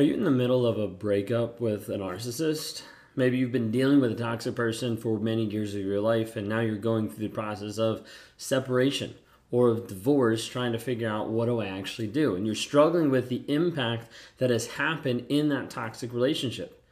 [0.00, 2.84] Are you in the middle of a breakup with a narcissist?
[3.16, 6.48] Maybe you've been dealing with a toxic person for many years of your life and
[6.48, 9.14] now you're going through the process of separation
[9.50, 12.34] or of divorce trying to figure out what do I actually do?
[12.34, 16.82] And you're struggling with the impact that has happened in that toxic relationship.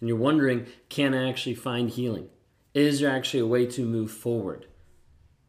[0.00, 2.28] And you're wondering, can I actually find healing?
[2.74, 4.66] Is there actually a way to move forward?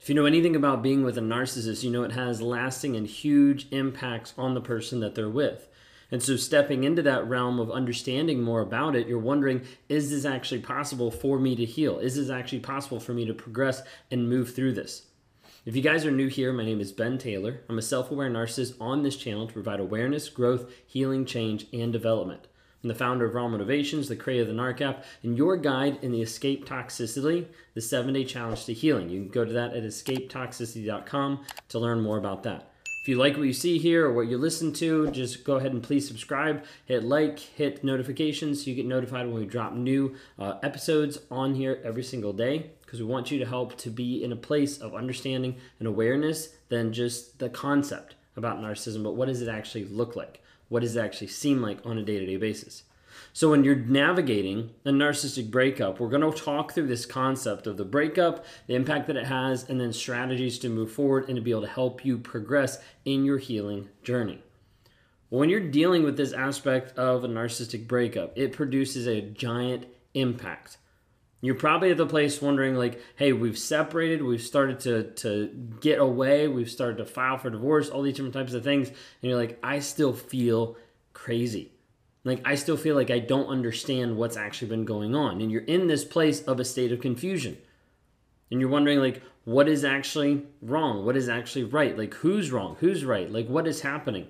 [0.00, 3.08] If you know anything about being with a narcissist, you know it has lasting and
[3.08, 5.66] huge impacts on the person that they're with.
[6.12, 10.26] And so, stepping into that realm of understanding more about it, you're wondering is this
[10.26, 11.98] actually possible for me to heal?
[11.98, 15.06] Is this actually possible for me to progress and move through this?
[15.64, 17.62] If you guys are new here, my name is Ben Taylor.
[17.68, 21.90] I'm a self aware narcissist on this channel to provide awareness, growth, healing, change, and
[21.90, 22.46] development.
[22.82, 26.00] I'm the founder of Raw Motivations, the creator of the NARC app, and your guide
[26.02, 29.08] in the Escape Toxicity, the seven day challenge to healing.
[29.08, 32.71] You can go to that at escapetoxicity.com to learn more about that.
[33.02, 35.72] If you like what you see here or what you listen to, just go ahead
[35.72, 40.14] and please subscribe, hit like, hit notifications so you get notified when we drop new
[40.38, 44.22] uh, episodes on here every single day because we want you to help to be
[44.22, 49.26] in a place of understanding and awareness than just the concept about narcissism, but what
[49.26, 50.40] does it actually look like?
[50.68, 52.84] What does it actually seem like on a day to day basis?
[53.34, 57.78] So, when you're navigating a narcissistic breakup, we're going to talk through this concept of
[57.78, 61.42] the breakup, the impact that it has, and then strategies to move forward and to
[61.42, 64.42] be able to help you progress in your healing journey.
[65.30, 70.76] When you're dealing with this aspect of a narcissistic breakup, it produces a giant impact.
[71.40, 75.46] You're probably at the place wondering, like, hey, we've separated, we've started to, to
[75.80, 78.88] get away, we've started to file for divorce, all these different types of things.
[78.88, 80.76] And you're like, I still feel
[81.14, 81.72] crazy.
[82.24, 85.40] Like, I still feel like I don't understand what's actually been going on.
[85.40, 87.58] And you're in this place of a state of confusion.
[88.50, 91.04] And you're wondering, like, what is actually wrong?
[91.04, 91.98] What is actually right?
[91.98, 92.76] Like, who's wrong?
[92.78, 93.30] Who's right?
[93.30, 94.28] Like, what is happening?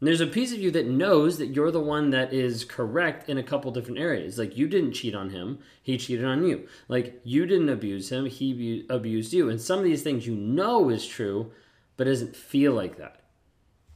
[0.00, 3.28] And there's a piece of you that knows that you're the one that is correct
[3.28, 4.38] in a couple different areas.
[4.38, 6.68] Like, you didn't cheat on him, he cheated on you.
[6.86, 9.50] Like, you didn't abuse him, he abused you.
[9.50, 11.50] And some of these things you know is true,
[11.96, 13.17] but doesn't feel like that.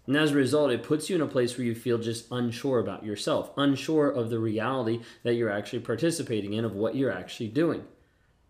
[0.07, 2.81] And as a result, it puts you in a place where you feel just unsure
[2.81, 7.49] about yourself, unsure of the reality that you're actually participating in, of what you're actually
[7.49, 7.85] doing.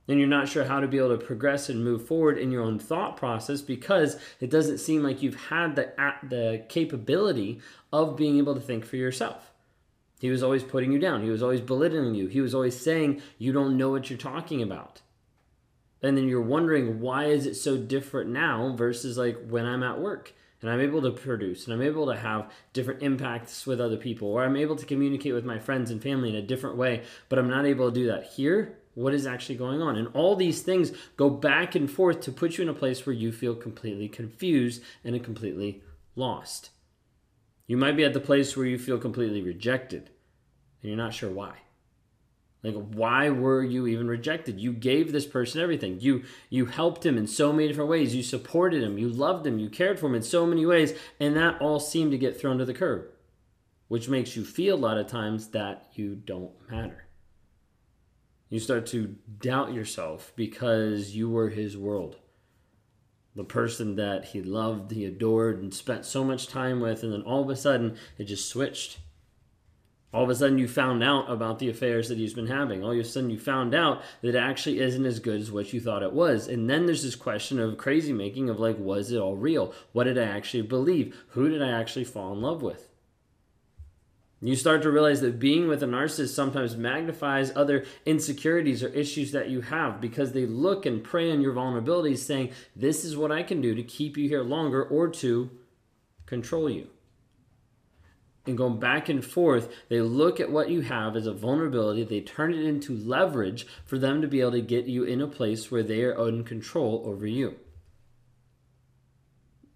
[0.08, 2.62] And you're not sure how to be able to progress and move forward in your
[2.62, 5.92] own thought process because it doesn't seem like you've had the,
[6.28, 7.60] the capability
[7.92, 9.52] of being able to think for yourself.
[10.18, 11.22] He was always putting you down.
[11.22, 12.28] He was always belittling you.
[12.28, 15.02] He was always saying, You don't know what you're talking about.
[16.02, 20.00] And then you're wondering, why is it so different now versus like when I'm at
[20.00, 20.34] work?
[20.62, 24.28] And I'm able to produce and I'm able to have different impacts with other people,
[24.28, 27.38] or I'm able to communicate with my friends and family in a different way, but
[27.38, 28.78] I'm not able to do that here.
[28.94, 29.96] What is actually going on?
[29.96, 33.14] And all these things go back and forth to put you in a place where
[33.14, 35.82] you feel completely confused and completely
[36.14, 36.70] lost.
[37.66, 40.10] You might be at the place where you feel completely rejected
[40.82, 41.56] and you're not sure why.
[42.62, 44.60] Like why were you even rejected?
[44.60, 46.00] You gave this person everything.
[46.00, 48.14] You you helped him in so many different ways.
[48.14, 51.36] You supported him, you loved him, you cared for him in so many ways, and
[51.36, 53.06] that all seemed to get thrown to the curb.
[53.88, 57.08] Which makes you feel a lot of times that you don't matter.
[58.48, 62.16] You start to doubt yourself because you were his world.
[63.34, 67.22] The person that he loved, he adored, and spent so much time with, and then
[67.22, 68.98] all of a sudden it just switched
[70.12, 72.84] all of a sudden you found out about the affairs that he's been having.
[72.84, 75.72] All of a sudden you found out that it actually isn't as good as what
[75.72, 76.48] you thought it was.
[76.48, 79.72] And then there's this question of crazy making of like, was it all real?
[79.92, 81.16] What did I actually believe?
[81.28, 82.90] Who did I actually fall in love with?
[84.44, 89.30] You start to realize that being with a narcissist sometimes magnifies other insecurities or issues
[89.32, 93.30] that you have because they look and prey on your vulnerabilities, saying, This is what
[93.30, 95.48] I can do to keep you here longer or to
[96.26, 96.88] control you
[98.46, 102.20] and going back and forth, they look at what you have as a vulnerability, they
[102.20, 105.70] turn it into leverage for them to be able to get you in a place
[105.70, 107.56] where they are in control over you.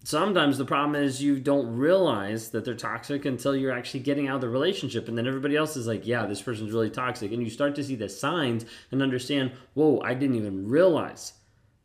[0.03, 4.35] Sometimes the problem is you don't realize that they're toxic until you're actually getting out
[4.35, 7.33] of the relationship, and then everybody else is like, Yeah, this person's really toxic.
[7.33, 11.33] And you start to see the signs and understand, Whoa, I didn't even realize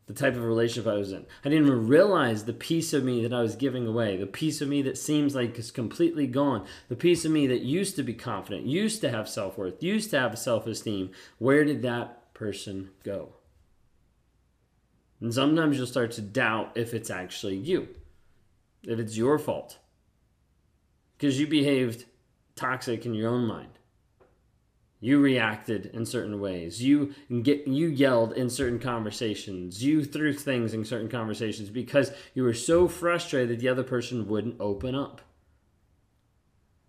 [0.05, 1.25] the type of relationship I was in.
[1.45, 4.61] I didn't even realize the piece of me that I was giving away, the piece
[4.61, 8.03] of me that seems like is completely gone, the piece of me that used to
[8.03, 11.11] be confident, used to have self worth, used to have self esteem.
[11.37, 13.33] Where did that person go?
[15.21, 17.87] And sometimes you'll start to doubt if it's actually you,
[18.83, 19.77] if it's your fault,
[21.17, 22.03] because you behaved
[22.55, 23.79] toxic in your own mind.
[25.03, 26.81] You reacted in certain ways.
[26.81, 29.83] You get you yelled in certain conversations.
[29.83, 34.61] You threw things in certain conversations because you were so frustrated the other person wouldn't
[34.61, 35.19] open up.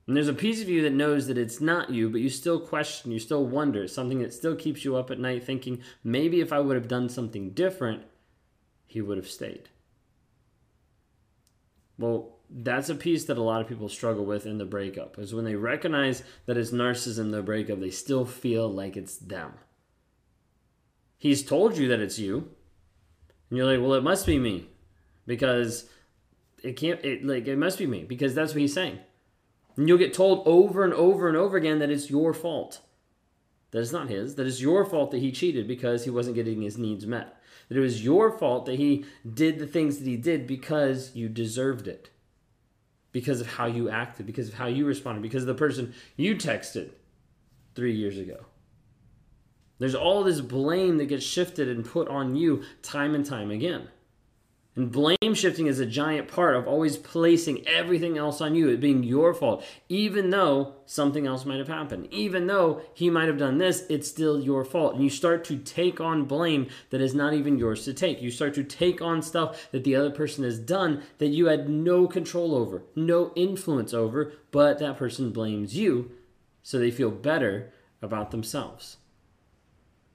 [0.06, 2.61] And there's a piece of you that knows that it's not you, but you still
[2.61, 6.52] question, you still wonder, something that still keeps you up at night thinking, maybe if
[6.52, 8.05] I would have done something different,
[8.87, 9.70] he would have stayed.
[11.99, 15.35] Well, that's a piece that a lot of people struggle with in the breakup is
[15.35, 19.55] when they recognize that it's narcissism the breakup they still feel like it's them.
[21.17, 22.50] He's told you that it's you.
[23.50, 24.69] And you're like well it must be me
[25.26, 25.88] because
[26.62, 28.99] it can't it like it must be me because that's what he's saying.
[29.76, 32.81] And you'll get told over and over and over again that it's your fault
[33.75, 36.62] that it's not his that it's your fault that he cheated because he wasn't getting
[36.62, 37.37] his needs met
[37.69, 39.05] that it was your fault that he
[39.35, 42.11] did the things that he did because you deserved it
[43.14, 46.34] because of how you acted, because of how you responded, because of the person you
[46.34, 46.90] texted
[47.76, 48.44] three years ago.
[49.78, 53.88] There's all this blame that gets shifted and put on you time and time again.
[54.76, 58.81] And blame shifting is a giant part of always placing everything else on you, it
[58.81, 59.65] being your fault.
[59.88, 64.09] Even though something else might have happened, even though he might have done this, it's
[64.09, 64.94] still your fault.
[64.94, 68.21] And you start to take on blame that is not even yours to take.
[68.21, 71.69] You start to take on stuff that the other person has done that you had
[71.69, 76.11] no control over, no influence over, but that person blames you
[76.65, 77.73] so they feel better
[78.03, 78.97] about themselves.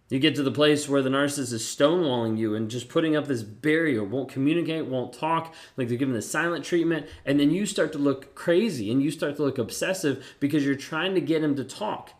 [0.09, 3.27] You get to the place where the narcissist is stonewalling you and just putting up
[3.27, 7.67] this barrier, won't communicate, won't talk, like they're giving the silent treatment, and then you
[7.67, 11.43] start to look crazy and you start to look obsessive because you're trying to get
[11.43, 12.13] him to talk.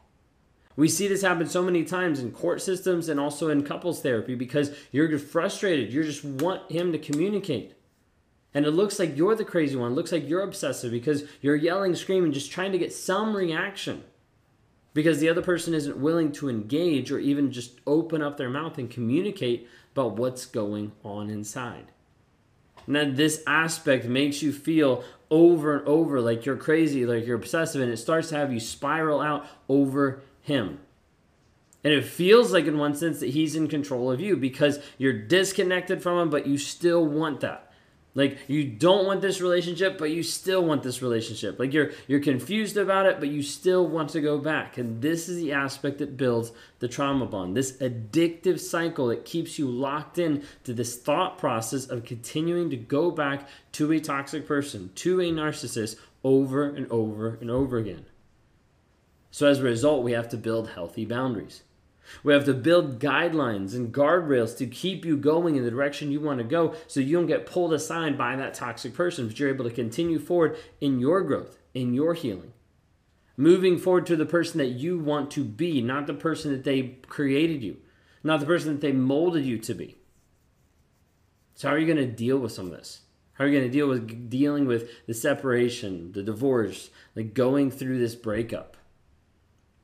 [0.76, 4.36] We see this happen so many times in court systems and also in couples therapy
[4.36, 5.92] because you're frustrated.
[5.92, 7.74] You just want him to communicate.
[8.54, 9.92] And it looks like you're the crazy one.
[9.92, 14.04] It looks like you're obsessive because you're yelling, screaming, just trying to get some reaction
[14.94, 18.78] because the other person isn't willing to engage or even just open up their mouth
[18.78, 21.92] and communicate about what's going on inside.
[22.88, 27.82] Now, this aspect makes you feel over and over like you're crazy, like you're obsessive,
[27.82, 30.80] and it starts to have you spiral out over him.
[31.84, 35.14] And it feels like, in one sense, that he's in control of you because you're
[35.14, 37.69] disconnected from him, but you still want that.
[38.20, 41.58] Like you don't want this relationship, but you still want this relationship.
[41.58, 44.78] Like you're you're confused about it, but you still want to go back.
[44.78, 47.56] And this is the aspect that builds the trauma bond.
[47.56, 52.76] This addictive cycle that keeps you locked in to this thought process of continuing to
[52.76, 58.06] go back to a toxic person, to a narcissist over and over and over again.
[59.32, 61.64] So as a result, we have to build healthy boundaries.
[62.24, 66.20] We have to build guidelines and guardrails to keep you going in the direction you
[66.20, 69.50] want to go so you don't get pulled aside by that toxic person, but you're
[69.50, 72.54] able to continue forward in your growth, in your healing.
[73.38, 76.98] Moving forward to the person that you want to be, not the person that they
[77.08, 77.78] created you,
[78.24, 79.98] not the person that they molded you to be.
[81.56, 83.02] So, how are you going to deal with some of this?
[83.34, 87.72] How are you going to deal with dealing with the separation, the divorce, like going
[87.72, 88.76] through this breakup?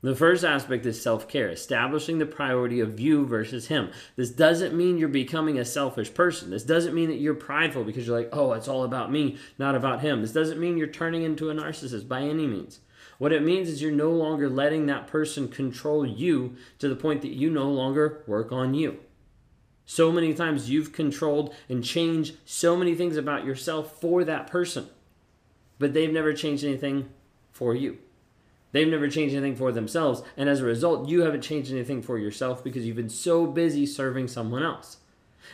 [0.05, 3.89] The first aspect is self care, establishing the priority of you versus him.
[4.15, 6.51] This doesn't mean you're becoming a selfish person.
[6.51, 9.73] This doesn't mean that you're prideful because you're like, oh, it's all about me, not
[9.73, 10.21] about him.
[10.21, 12.81] This doesn't mean you're turning into a narcissist by any means.
[13.17, 17.23] What it means is you're no longer letting that person control you to the point
[17.23, 18.99] that you no longer work on you.
[19.87, 24.87] So many times you've controlled and changed so many things about yourself for that person,
[25.79, 27.09] but they've never changed anything
[27.51, 27.97] for you.
[28.75, 30.21] They've never changed anything for themselves.
[30.35, 33.85] And as a result, you haven't changed anything for yourself because you've been so busy
[33.85, 34.97] serving someone else.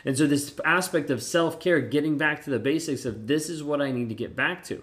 [0.04, 3.62] And so, this aspect of self care, getting back to the basics of this is
[3.62, 4.82] what I need to get back to.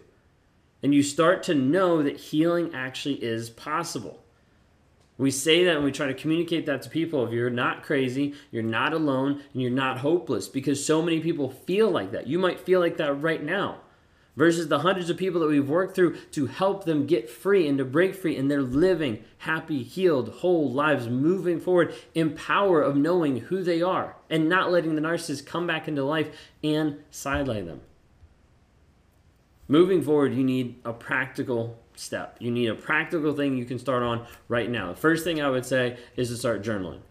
[0.82, 4.24] And you start to know that healing actually is possible.
[5.18, 7.28] We say that and we try to communicate that to people.
[7.28, 11.50] If you're not crazy, you're not alone, and you're not hopeless because so many people
[11.50, 12.28] feel like that.
[12.28, 13.82] You might feel like that right now
[14.40, 17.78] versus the hundreds of people that we've worked through to help them get free and
[17.78, 22.96] to break free and they're living happy, healed, whole lives, moving forward in power of
[22.96, 26.30] knowing who they are and not letting the narcissist come back into life
[26.64, 27.82] and sideline them.
[29.68, 32.38] Moving forward, you need a practical step.
[32.40, 34.94] You need a practical thing you can start on right now.
[34.94, 37.02] The first thing I would say is to start journaling.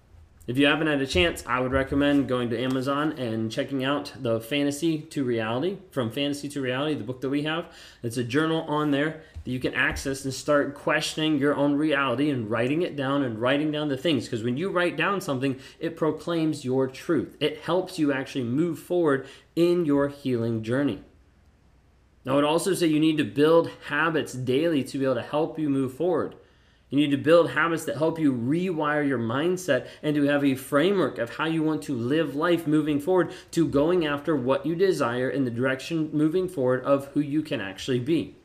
[0.48, 4.14] If you haven't had a chance, I would recommend going to Amazon and checking out
[4.18, 7.66] the Fantasy to Reality from Fantasy to Reality, the book that we have.
[8.02, 12.30] It's a journal on there that you can access and start questioning your own reality
[12.30, 14.24] and writing it down and writing down the things.
[14.24, 17.36] Because when you write down something, it proclaims your truth.
[17.40, 21.02] It helps you actually move forward in your healing journey.
[22.24, 25.22] Now, I would also say you need to build habits daily to be able to
[25.22, 26.36] help you move forward.
[26.90, 30.54] You need to build habits that help you rewire your mindset and to have a
[30.54, 34.74] framework of how you want to live life moving forward to going after what you
[34.74, 38.36] desire in the direction moving forward of who you can actually be.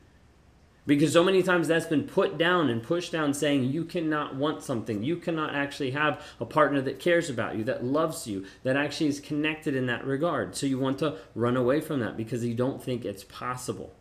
[0.86, 4.62] Because so many times that's been put down and pushed down, saying you cannot want
[4.62, 5.02] something.
[5.02, 9.06] You cannot actually have a partner that cares about you, that loves you, that actually
[9.06, 10.54] is connected in that regard.
[10.54, 13.94] So you want to run away from that because you don't think it's possible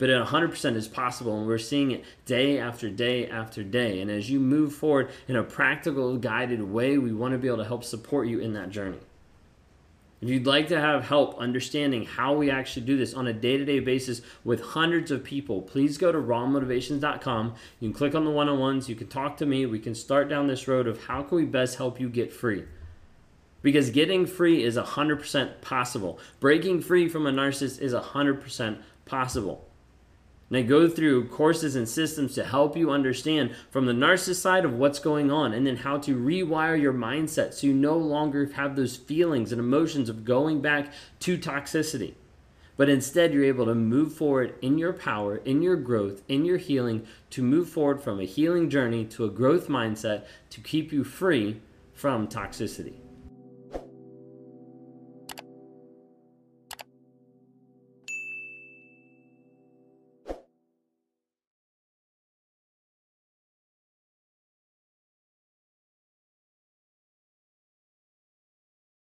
[0.00, 4.00] but it 100% is possible and we're seeing it day after day after day.
[4.00, 7.58] And as you move forward in a practical guided way we want to be able
[7.58, 8.98] to help support you in that journey.
[10.22, 13.80] If you'd like to have help understanding how we actually do this on a day-to-day
[13.80, 18.88] basis with hundreds of people please go to rawmotivations.com you can click on the one-on-ones.
[18.88, 19.66] You can talk to me.
[19.66, 22.64] We can start down this road of how can we best help you get free.
[23.60, 26.18] Because getting free is 100% possible.
[26.38, 29.69] Breaking free from a narcissist is 100% possible
[30.50, 34.64] and I go through courses and systems to help you understand from the narcissist side
[34.64, 38.50] of what's going on and then how to rewire your mindset so you no longer
[38.54, 42.14] have those feelings and emotions of going back to toxicity.
[42.76, 46.56] But instead, you're able to move forward in your power, in your growth, in your
[46.56, 51.04] healing, to move forward from a healing journey to a growth mindset to keep you
[51.04, 51.60] free
[51.94, 52.94] from toxicity.